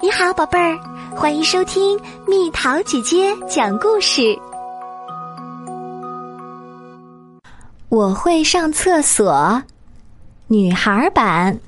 [0.00, 0.78] 你好，宝贝儿，
[1.10, 4.38] 欢迎收听蜜桃姐姐讲故事。
[7.88, 9.60] 我会上厕所，
[10.46, 11.58] 女孩版。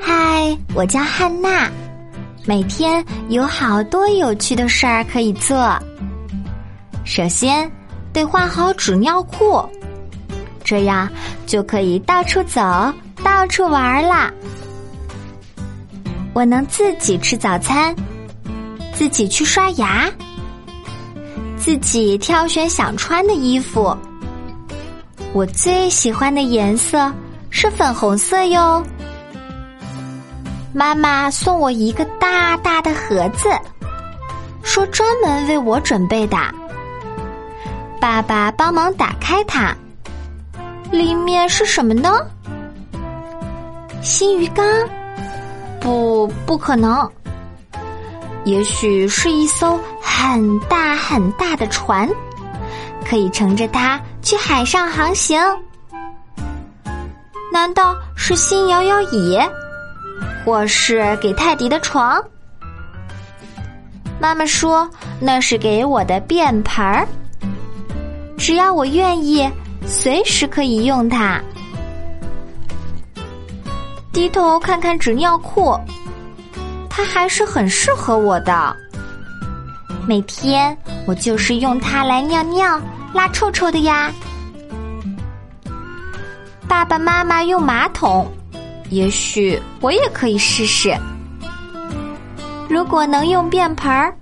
[0.00, 1.70] 嗨，我叫汉娜，
[2.46, 5.78] 每天有好多有趣的事儿可以做。
[7.04, 7.70] 首先，
[8.14, 9.62] 得换好纸尿裤，
[10.64, 11.08] 这样
[11.46, 12.60] 就可以到处走。
[13.22, 14.30] 到处玩啦！
[16.34, 17.94] 我能自己吃早餐，
[18.92, 20.10] 自己去刷牙，
[21.56, 23.96] 自己挑选想穿的衣服。
[25.32, 27.10] 我最喜欢的颜色
[27.50, 28.82] 是粉红色哟。
[30.74, 33.48] 妈妈送我一个大大的盒子，
[34.62, 36.36] 说专门为我准备的。
[38.00, 39.74] 爸爸帮忙打开它，
[40.90, 42.10] 里面是什么呢？
[44.02, 44.64] 新鱼缸？
[45.80, 47.10] 不，不可能。
[48.44, 52.08] 也许是一艘很大很大的船，
[53.08, 55.40] 可以乘着它去海上航行。
[57.52, 59.38] 难道是新摇摇椅，
[60.44, 62.22] 或是给泰迪的床？
[64.20, 64.88] 妈妈说
[65.20, 67.06] 那是给我的便盆儿，
[68.36, 69.50] 只要我愿意，
[69.86, 71.40] 随时可以用它。
[74.12, 75.78] 低头看看纸尿裤，
[76.88, 78.76] 它还是很适合我的。
[80.06, 80.76] 每天
[81.06, 82.80] 我就是用它来尿尿、
[83.12, 84.12] 拉臭臭的呀。
[86.68, 88.30] 爸爸妈妈用马桶，
[88.90, 90.96] 也许我也可以试试。
[92.68, 94.14] 如果能用便盆儿，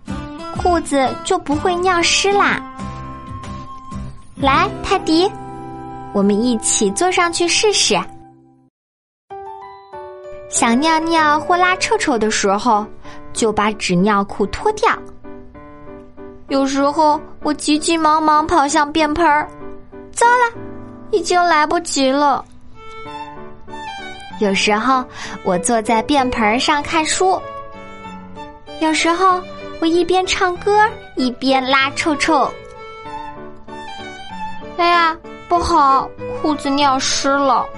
[0.57, 2.61] 裤子就不会尿湿啦。
[4.37, 5.31] 来，泰迪，
[6.13, 7.99] 我们一起坐上去试试。
[10.49, 12.87] 想尿尿或拉臭臭的时候，
[13.33, 14.97] 就把纸尿裤脱掉。
[16.48, 19.48] 有时候我急急忙忙跑向便盆儿，
[20.11, 20.61] 糟了，
[21.11, 22.45] 已经来不及了。
[24.41, 25.03] 有时候
[25.45, 27.41] 我坐在便盆上看书，
[28.81, 29.41] 有时候
[29.81, 30.79] 我一边唱歌
[31.17, 32.47] 一边拉臭臭。
[34.77, 35.17] 哎呀，
[35.52, 36.08] 不好，
[36.40, 37.68] 裤子尿湿了。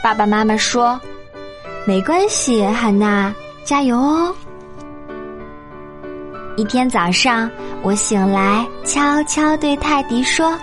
[0.00, 1.00] 爸爸妈妈说。
[1.84, 3.34] 没关系，汉娜，
[3.64, 4.32] 加油哦！
[6.56, 7.50] 一天早上，
[7.82, 10.56] 我醒来，悄悄对泰迪说：“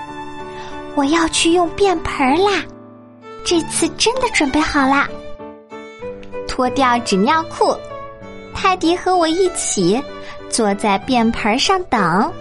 [0.95, 2.63] 我要去用便盆啦！
[3.43, 5.05] 这次真的准备好啦。”
[6.47, 7.75] 脱掉纸尿裤，
[8.55, 10.01] 泰迪和我一起
[10.49, 12.31] 坐在便盆上等。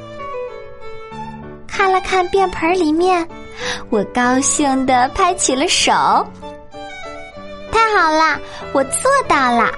[1.66, 3.26] 看了看便盆里面，
[3.90, 5.92] 我高兴的拍起了手。
[7.70, 8.38] 太好啦！
[8.72, 9.70] 我做到了，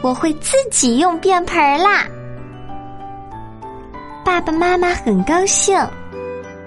[0.00, 2.04] 我会自己用便盆啦。
[4.24, 5.78] 爸爸妈妈很高兴，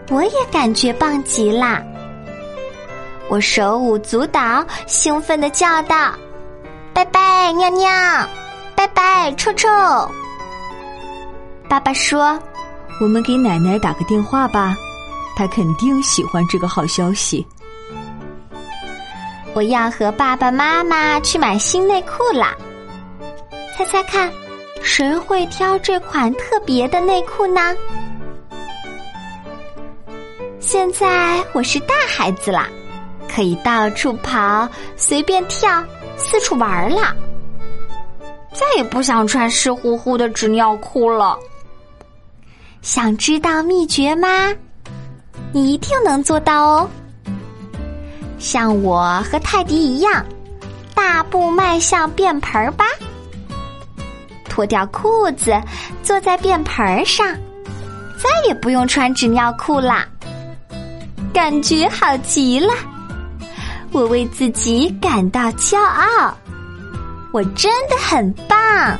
[0.09, 1.81] 我也感觉棒极啦。
[3.29, 6.11] 我手舞足蹈，兴奋的叫道
[6.93, 7.89] ：“拜拜，尿尿！
[8.75, 9.69] 拜拜，臭臭！”
[11.69, 12.37] 爸爸说
[12.99, 14.75] ：“我们给奶奶打个电话吧，
[15.41, 17.43] 他肯定喜欢这个好消息。”
[19.55, 22.55] 我要和爸爸妈妈去买新内裤啦！
[23.75, 24.31] 猜猜看，
[24.83, 27.75] 谁会挑这款特别的内裤呢？
[30.59, 32.69] 现在我是大孩子啦，
[33.27, 35.83] 可以到处跑、随便跳、
[36.17, 37.15] 四处玩啦。
[38.53, 41.35] 再也不想穿湿乎乎的纸尿裤了。
[42.81, 44.27] 想知道秘诀吗？
[45.51, 46.89] 你一定能做到哦！
[48.39, 50.25] 像我和泰迪一样，
[50.95, 52.85] 大步迈向便盆儿吧。
[54.49, 55.53] 脱掉裤子，
[56.03, 57.27] 坐在便盆儿上，
[58.17, 60.07] 再也不用穿纸尿裤啦。
[61.33, 62.73] 感觉好极了，
[63.91, 66.35] 我为自己感到骄傲，
[67.31, 68.99] 我真的很棒。